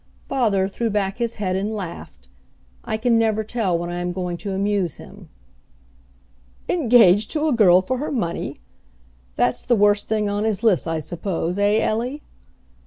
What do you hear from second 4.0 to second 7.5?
going to amuse him. "Engaged to